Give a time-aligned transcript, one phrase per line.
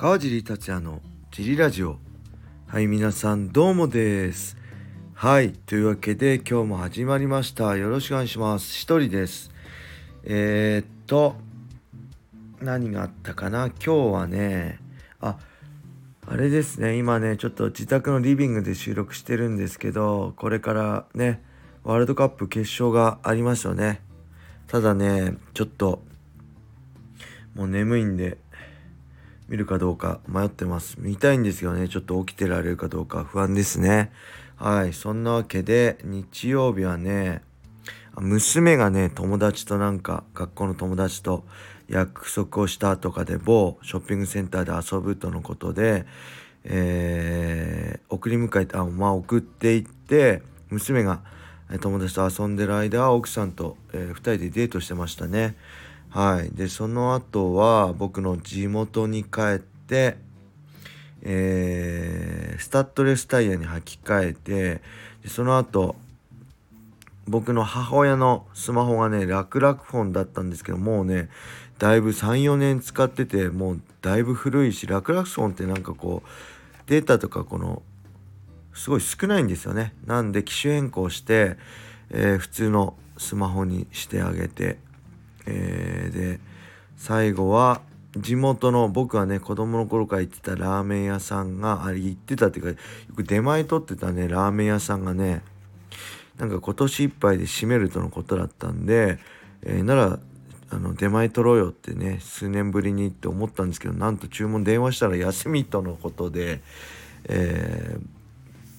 [0.00, 1.98] 川尻達也のジリラジオ。
[2.66, 4.56] はい皆さんどうもです。
[5.12, 7.76] はいというわけで今日も始まりました。
[7.76, 8.78] よろしくお願いします。
[8.78, 9.50] 一人です。
[10.24, 11.36] えー、っと
[12.62, 13.66] 何があったかな？
[13.66, 14.78] 今日はね
[15.20, 15.36] あ
[16.26, 16.96] あれですね。
[16.96, 21.42] 今ねちょっと自宅のリビングで収録してるんですけどこれからね
[21.84, 24.00] ワールドカップ決勝がありますよね。
[24.66, 26.02] ただねちょっと
[27.54, 28.38] もう眠いんで
[29.50, 30.96] 見るかどうか迷ってます。
[31.00, 31.88] 見たいんですよね。
[31.88, 33.24] ちょっと起きてられるかどうか。
[33.24, 34.12] 不安ですね。
[34.56, 34.92] はい。
[34.92, 37.42] そんなわけで日曜日はね
[38.16, 41.44] 娘がね友達となんか学校の友達と
[41.88, 46.06] 約束をしたとかで某ショッピングセンターで遊ぶとのことで、
[46.62, 51.22] えー、送り迎えてあまあ送っていって娘が
[51.80, 55.56] 友達と遊んでる間奥さんと、えー、2人でデートしてましたね。
[56.10, 56.50] はい。
[56.54, 60.16] でその後は僕の地元に帰って
[61.22, 64.80] えー、スタッドレスタイヤに履き替えて
[65.22, 65.96] でその後
[67.26, 71.28] 僕の母親のスマホがね楽々フォンだったんですけどもうね
[71.78, 76.28] だいぶ34年使っててもうだいぶ古いし楽々フォンってなんかこう
[76.90, 77.82] データとかこの
[78.74, 79.94] すごい少ないんですよね。
[80.06, 81.56] なんで機種変更して、
[82.10, 84.78] えー、普通のスマホにしてあげて、
[85.50, 86.40] えー、で
[86.96, 87.82] 最後は
[88.16, 92.76] 地元の僕はね子供の頃から行ってたラーメン屋さんがあれ行ってたっていうかよ
[93.14, 95.42] く出前取ってたねラーメン屋さんがね
[96.38, 99.18] なんか今年いっぱいで閉めるとのことだったんで、
[99.62, 100.18] えー、なら
[100.72, 106.62] あの出前取ろうよってね数年ぶりにって思ったんですけどなんと注文電話したら休みとのことで、
[107.28, 108.00] えー、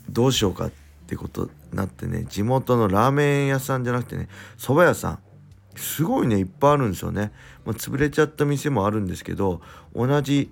[0.09, 0.71] どうしようかっ
[1.07, 5.19] てことになってね地元のラーメン屋さんじゃなくてね蕎麦屋さん
[5.75, 7.31] すごいねいっぱいあるんですよね、
[7.65, 9.61] まあ、潰れちゃった店もあるんですけど
[9.95, 10.51] 同じ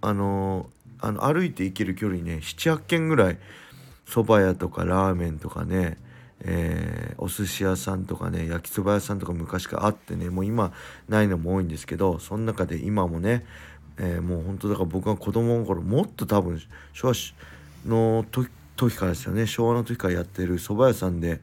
[0.00, 3.38] あのー、あの歩いて行ける距離ね78軒ぐらい
[4.06, 5.98] 蕎麦屋とかラーメンとかね
[6.40, 10.72] えー、お寿司屋さんとかね焼きそば屋さんとか昔からあってねもう今
[11.08, 13.44] ないのも多いんですけどその中で今もね、
[13.98, 16.60] えー、もう本当だから僕が子供の頃もっと多分
[16.92, 17.14] 昭和
[17.86, 19.46] の時からですよね。
[19.46, 21.40] 昭和の時からやってる蕎麦屋さんで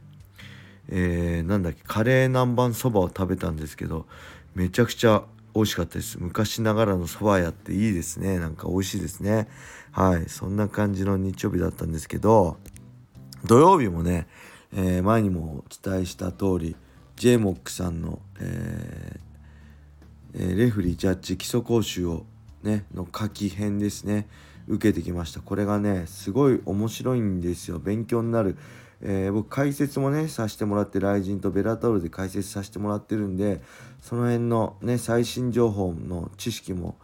[0.89, 4.05] えー、なんだっけカレー南蛮そばを食べたんですけど
[4.55, 5.23] めちゃくちゃ
[5.55, 6.17] 美味しかったです。
[6.19, 8.39] 昔ながらのそば屋っていいですね。
[8.39, 9.47] なんか美味しいですね。
[9.91, 10.27] はい。
[10.27, 12.57] そんな感じの日曜日だったんですけど
[13.45, 14.27] 土曜日もね、
[14.73, 16.75] えー、前にもお伝えした通り
[17.16, 22.25] j モックさんの、えー、レフリージャッジ基礎講習を
[22.63, 24.27] ねの書き編ですね。
[24.67, 25.41] 受けてきました。
[25.41, 27.77] これがねすごい面白いんですよ。
[27.77, 28.57] 勉強になる
[29.06, 33.62] えー、僕解説もねさせてもらってライジンとベラトールで解説させてもらってるんで
[34.02, 36.96] その辺のね最新情報の知識も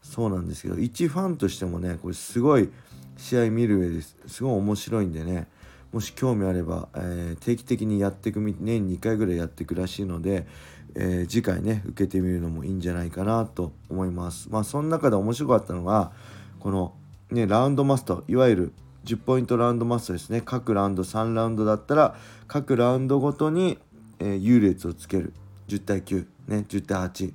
[0.00, 2.70] そうなんですけど一ファンとしてもねこれすごい
[3.16, 5.48] 試合見る上ですすごい面白いんでね
[5.92, 10.46] もし興味あれば、えー、定期的にやっていく年2回ぐらいやっていくらしいので、
[10.94, 14.48] えー、次回ね受けてみるのもいいんじゃないかなと思います。
[14.50, 16.12] まあその中で面白かったのが
[16.60, 16.94] この
[17.30, 18.72] ねラウンドマストいわゆる
[19.08, 20.42] 10ポイントラウンドマストですね。
[20.42, 22.14] 各ラウンド3ラウンドだったら
[22.46, 23.78] 各ラウンドごとに、
[24.18, 25.32] えー、優劣をつける。
[25.68, 27.32] 10対9、ね、10対8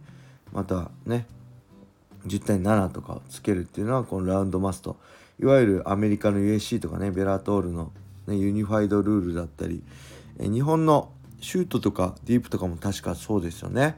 [0.54, 1.28] またね
[2.26, 4.98] 10対7とかをつけるっていうのはこのラウンドマスト。
[5.40, 7.92] いわゆるアメリカの USC とかねベラトールの、
[8.28, 9.82] ね、ユニファイドルールだったり、
[10.38, 11.12] えー、日本の
[11.42, 13.96] シュートとかディープとかも確かそうですよね。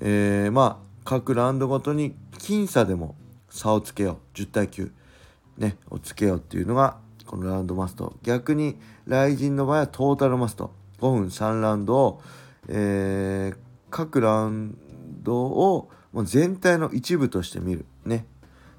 [0.00, 3.14] えー、まあ各ラウンドごとに僅差でも
[3.48, 4.38] 差をつけよう。
[4.38, 4.90] 10対9
[5.58, 8.16] ね、をつけようっていうのがこのラウンドマスト。
[8.22, 10.72] 逆に雷神の場合はトータルマスト。
[11.00, 12.22] 5分3ラウンドを、
[12.68, 13.56] えー、
[13.90, 14.78] 各ラウン
[15.22, 17.84] ドをもう全体の一部として見る。
[18.04, 18.24] ね。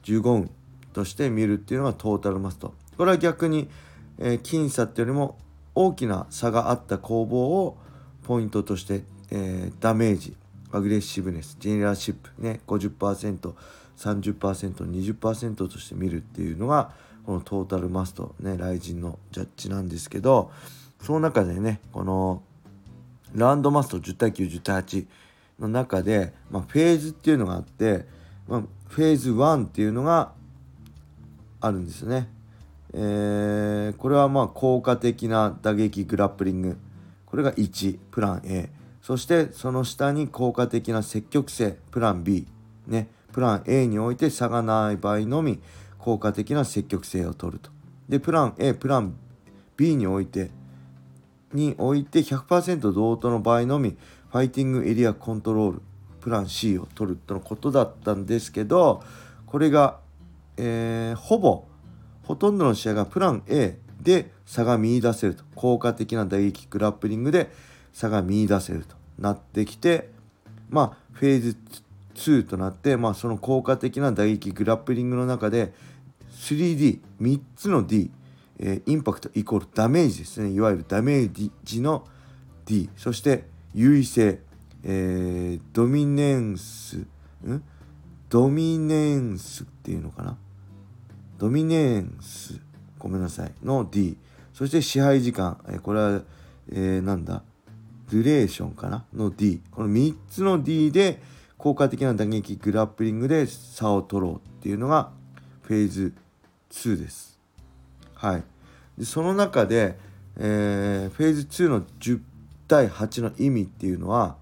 [0.04, 0.52] 15分
[0.94, 2.74] として見るっていうのがトータルマスト。
[2.98, 3.70] これは逆に、
[4.18, 5.38] えー、僅差っていうよりも
[5.76, 7.78] 大きな差があった攻防を
[8.24, 10.36] ポイントとして、えー、ダメージ
[10.72, 13.54] aggressiveness generalship ね50%
[14.00, 16.92] 30%20% として見るっていうのが
[17.26, 20.52] この total must ね RIZIN のジャッジなんですけど
[21.02, 22.42] その中でねこの
[23.34, 25.06] round must 10対910対8
[25.60, 28.06] の中で、まあ、フェーズっていうのがあって、
[28.48, 30.32] まあ、フェーズ1っていうのが
[31.62, 32.30] あるんですね。
[32.94, 36.78] えー、これはまあ効果的な打撃グラップリング。
[37.26, 42.48] これが1プラン A そしてその下に効果的な積極性プラン B
[42.88, 43.10] ね。
[43.32, 45.60] プラン A において差がない場合のみ
[45.98, 47.72] 効果的な積極性を取ると。
[48.08, 49.16] でプラン A プラン
[49.78, 50.50] B において
[51.54, 53.98] において100%同等の場合のみ
[54.32, 55.82] ファイティングエリアコントロール
[56.22, 59.04] プラン C を取るとのことだったんですけど
[59.46, 60.00] これが、
[60.58, 61.66] えー、ほぼ
[62.24, 67.52] ほとんどの試合がプラン A で差が見いだせると効果的な打撃グラップリングで
[67.94, 70.10] 差が見いだせるとなってきて
[70.70, 71.58] まあフェーズ
[72.20, 75.74] 2となって、まあ、その効果的な打撃グラップリングの中で
[76.32, 78.12] 3D3 つの D、
[78.60, 80.52] えー、インパクトイコールダメージですね。
[80.52, 82.06] いわゆるダメージの
[82.66, 84.42] D そして優位性、
[84.84, 87.08] えー、ドミネンスん？
[88.30, 90.38] ドミネンスっていうのかな？
[91.38, 92.60] ドミネンス
[92.98, 94.18] ごめんなさいの D
[94.54, 96.22] そして支配時間、えー、これは、
[96.72, 97.44] えー、なんだ？
[98.12, 99.06] デュレーションかな？
[99.14, 101.22] の D この3つの D で
[101.60, 105.12] 効果的な打撃グラップリングで差を取ろうっていうのが
[105.62, 106.14] フェーズ
[106.72, 107.38] 2です。
[108.16, 108.44] はい、
[108.98, 110.00] でその中で、
[110.38, 112.22] えー、フェーズ2の10
[112.68, 114.38] 対8の意味っていうのは、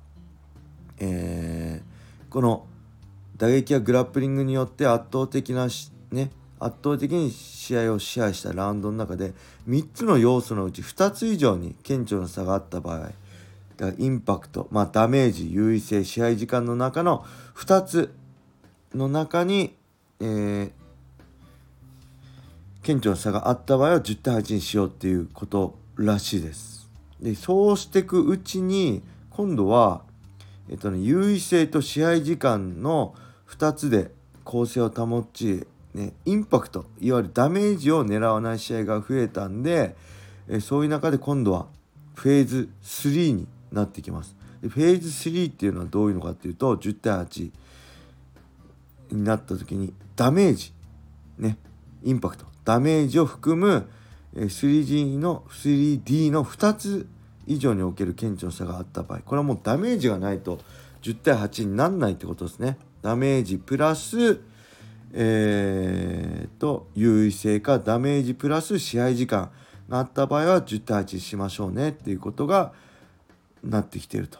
[1.00, 2.68] えー、この
[3.38, 5.68] 打撃やグラップリングによって圧倒的な
[6.12, 6.30] ね
[6.60, 9.34] 圧倒的に試合を支配したラウンドの中で
[9.68, 13.10] 3つの要素のうち2つ以上に顕著な差があった場合
[13.78, 17.26] だインパクト、まあ、ダメージ優位性試合時間の中の
[17.56, 18.14] 2つ
[18.94, 19.76] の中に、
[20.20, 20.72] えー、
[22.82, 26.90] 顕著な差があった場合は10対8にしようっていうことらしいです。
[27.22, 30.02] でそうしていくうちに今度は、
[30.70, 33.16] えっとね、優位性と試合時間の
[33.48, 34.12] 2つで
[34.44, 39.96] 構成を保ち、ね、インパクトいわゆるダメージを狙わない試合が増えたんで、
[40.48, 41.68] えそういう中で今度は
[42.16, 44.36] フェーズ3になってきます。
[44.62, 47.52] でフェーズ3っていうのはどういうのかっていうと10対8
[49.12, 50.74] になった時にダメージ
[51.38, 51.58] ね
[52.04, 53.90] インパクトダメージを含む
[54.36, 57.08] 3G の 3D の2つ
[57.46, 60.60] 以上における顕著さがあった場合これはもうダメージがないと
[61.04, 62.78] 10対8になんないってことですね。
[63.02, 64.42] ダメージプラス
[65.14, 69.50] えー、と優位性かダメージプラス試合時間
[69.90, 72.74] があった場合は10対8しましょうねっていうことが
[73.70, 74.40] なってきてると。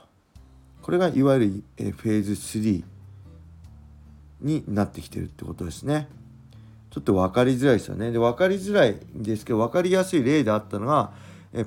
[0.82, 2.84] これがいわゆる、フェーズ3
[4.42, 6.08] になってきてるってことですね。
[6.92, 8.12] ちょっと分かりづらいですよね。
[8.12, 11.12] で分かりづらいんですけど分かりやすい例であったのが、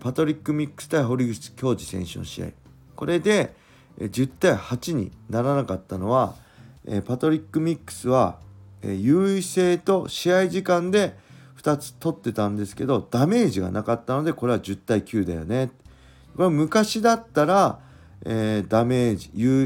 [0.00, 2.46] パトリック・ミックス対堀口恭司選手の試合。
[2.96, 3.54] これで、
[3.98, 6.34] 10対8にならなかったのは、
[7.06, 8.38] パトリック・ミックスは、
[8.82, 11.14] 優位性と試合時間で
[11.60, 15.70] 2つ取ってたんですけどダメージがなかったのでこれは10対9だよね。
[16.40, 17.80] これは昔だったら、
[18.24, 19.16] えー、ダメー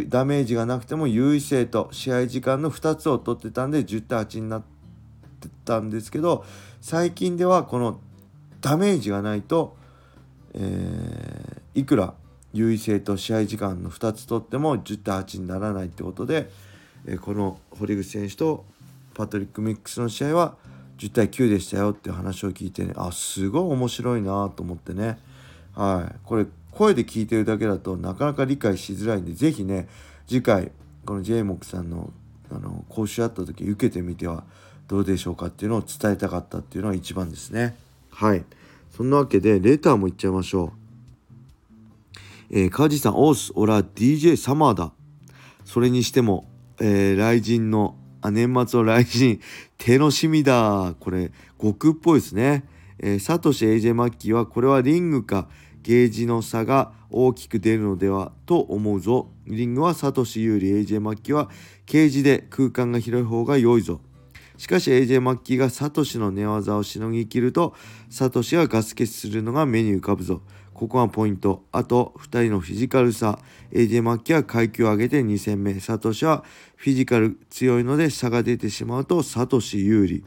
[0.02, 4.62] ジダメージがなくても優位性と試合時間の2つを取ってたんで10対8になっ
[5.38, 6.44] てたんですけど
[6.80, 8.00] 最近ではこの
[8.60, 9.76] ダメージがないと、
[10.54, 12.14] えー、いくら
[12.52, 16.50] 優位性と試合時間の2つ取っても10対8にならないってことで、
[17.06, 18.64] えー、この堀口選手と
[19.14, 20.56] パトリック・ミックスの試合は
[20.98, 25.20] 10対9でしたよっていう話を聞いてねあすごい面白いなと思ってね。
[25.74, 26.16] はい。
[26.24, 29.88] これ声で聞いてるだけだとなかなか理解しづらいんで是非ね
[30.26, 30.72] 次回
[31.06, 32.12] この j モクさんの
[32.50, 34.44] あの講習あった時受けてみては
[34.86, 37.74] どうでしょうかっていうのを伝えたかったっていうのが一番ですね。
[38.10, 38.44] はい。
[38.96, 40.72] そんなわけでレターもいっちゃいましょう。
[42.50, 44.92] えー、川地さんオースオラ DJ サマーだ。
[45.64, 46.46] それにしても、
[46.80, 49.40] えー、雷神のあ年末の雷神
[49.98, 50.94] 楽しみだ。
[51.00, 52.64] これ悟空っぽいですね。
[52.98, 55.48] えー、サトシ AJ マッキーはこれはリングか
[55.84, 59.30] ゲージの差が大きく出るのではと思うぞ。
[59.46, 61.50] リングはサトシ有利 AJ マッキーは
[61.84, 64.00] ケージで空間が広い方が良いぞ。
[64.56, 67.74] しかし AJ マッキーがサトシの寝技をしのぎきると
[68.08, 70.40] サトシがガス欠するのが目に浮かぶぞ。
[70.72, 71.64] ここがポイント。
[71.70, 73.38] あと2人のフィジカル差。
[73.70, 75.78] AJ マッキーは階級を上げて2戦目。
[75.80, 76.44] サトシは
[76.76, 80.24] フィジカル強いので差が出てしまうとサトシ有利。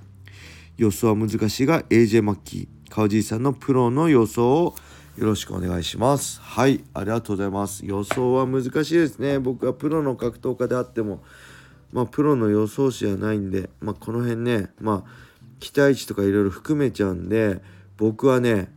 [0.77, 4.75] 予想は難しいが AJ マッキー川尻さんのプロの予想を
[5.17, 6.39] よろしくお願いします。
[6.41, 7.83] はいありがとうございます。
[7.83, 9.39] 予想は難しいですね。
[9.39, 11.23] 僕はプロの格闘家であっても
[11.91, 15.09] まあプロの予想士じゃないんでまあこの辺ねまあ
[15.59, 17.61] 期待値とかいろいろ含めちゃうんで
[17.97, 18.71] 僕はね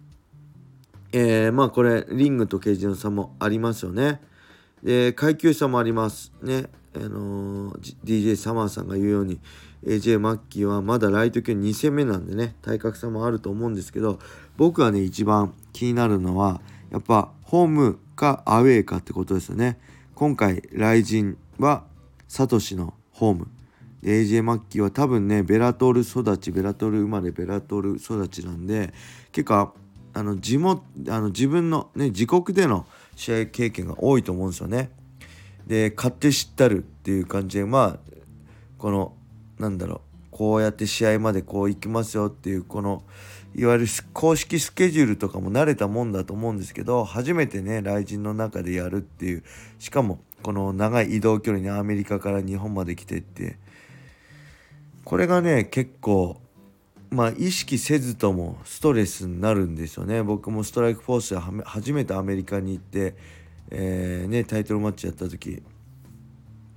[1.12, 4.22] えー、まあこれリングとケージの差もありますよね。
[4.82, 6.32] で階級差もあります。
[6.40, 9.40] ねあのー、DJ サマーさんが言うように
[9.84, 14.18] AJ マッキーはまだライト級2戦目なんでね体格差もあると思うんですけど
[14.56, 16.60] 僕はね一番気になるのは
[16.90, 19.78] やっぱホームかアウェーかってことですよね
[20.14, 21.84] 今回雷神は
[22.28, 23.48] サトシのホーム
[24.02, 28.92] AJ マッキーは多分ねベラトール育ちベラトール生まれベラトール育ちなんで
[29.32, 29.74] 結構
[30.12, 34.90] あの地元あの自分のね自国での試合経験が多いと思うんですよね。
[35.66, 37.98] で勝手知ったるっていう感じでまあ
[38.78, 39.14] この
[39.60, 40.00] なんだろう
[40.30, 43.04] こうやって試合までこう行きますよっていうこの
[43.54, 49.44] いわゆる公式スケジュールとかも慣れたもんだと思うんですけど初めてね雷神の中でやるっていう
[49.78, 53.58] しかもこの長い移動距離にアメリカから日本まで来てって
[55.04, 56.40] これがね結構
[57.10, 60.22] まあ意識せずともストレスになるんですよね。
[60.22, 63.16] 僕もストライクフォースで初めてアメリカに行って、
[63.70, 65.60] えー、ね、タイトルマッチやった時、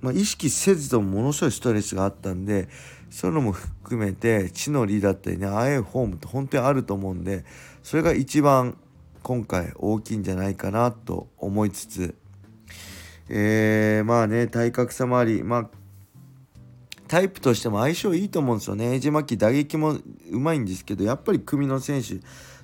[0.04, 2.68] まあ、意識せずともものすごいストレスがあったんで
[3.08, 7.44] そういうのも含めて地の利だったりねああいうフォームって本当にあると思うんで
[7.82, 8.76] それが一番
[9.22, 12.14] 今回大きいんじゃないかなと思いつつ
[13.30, 15.70] えー、まあね体格差もありまあ
[17.08, 18.92] タイプとしても相性いいと思うんですよね。
[18.92, 22.20] エイジ・マッキー打撃もうまいんですけどやっぱり組の選手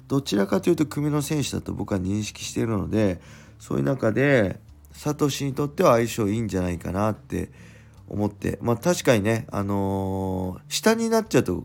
[0.08, 3.20] どちらかというと組の選手だと僕は認識しているので
[3.58, 4.58] そういう中で
[5.00, 7.48] サトシにとっては相性いいんじゃないかなって
[8.06, 8.58] 思って。
[8.60, 11.64] まあ確かにねあのー、下になっちゃうと、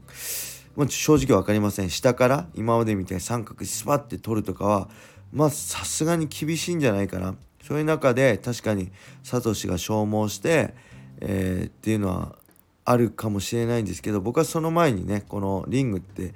[0.78, 1.90] まあ、正直分かりません。
[1.90, 4.90] 下から今までみたいに三角スパッて取るとかは
[5.34, 7.36] まあさすがに厳しいんじゃないかな。
[7.62, 8.90] そういう中で確かに
[9.22, 10.74] サトシが消耗して、
[11.20, 12.38] えー、っていうのは
[12.86, 16.34] あるかもしれないんですけど僕はその前にねこのリングって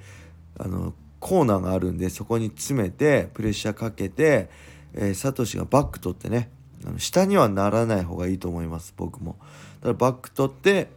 [0.58, 4.50] あのコーナーがあるんでそこに詰めてプレッシャーかけて、
[4.92, 6.50] えー、サトシがバック取ってね
[6.86, 9.36] あの下にはならない方がいいと思います僕も。
[9.80, 10.88] だからバック取って、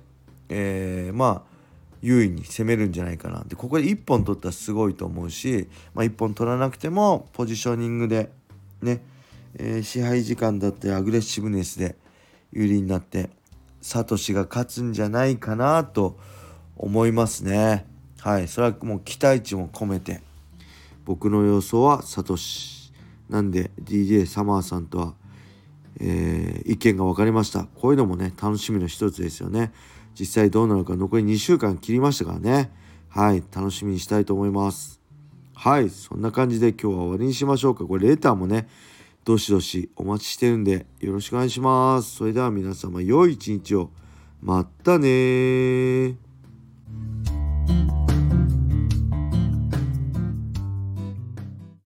[0.50, 1.54] えー、まあ
[2.02, 8.30] 優位に攻めるんじゃないかなでここで1本取ったらすごいと思うし、まあ、1本取らなくてもポジショニングで
[8.82, 9.02] ね、
[9.56, 11.96] えー、支配時間だったりアグレッシブネスで
[12.52, 13.30] 有利になって
[13.82, 16.18] サトシが勝つんじゃないかなと
[16.76, 17.86] 思いますね。
[18.20, 20.22] はいそれはもう期待値も込めて
[21.06, 22.84] 僕の予想はサトシ。
[23.30, 25.14] なんで DJ サマーさんとは
[26.00, 27.66] えー、意見が分かりました。
[27.66, 29.72] こういうのもね、楽しみの一つですよね。
[30.20, 32.72] 実際どうなるか残り2週間切りましたからね。
[33.10, 35.00] はい、楽しみにしたいと思います。
[35.54, 37.86] はい、そんな感じで今日は終わりにしましょうか。
[37.86, 38.68] これレターもね、
[39.24, 42.16] どしどしお待ちしてるんでよろしくお願いします。
[42.16, 43.90] それでは皆様良い一日を。
[44.42, 46.18] またね